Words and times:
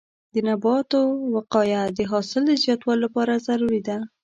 د 0.33 0.35
نباتو 0.47 1.01
وقایه 1.35 1.81
د 1.97 1.99
حاصل 2.11 2.41
د 2.47 2.51
زیاتوالي 2.63 2.99
لپاره 3.05 3.43
ضروري 3.47 3.81
ده. 3.87 3.97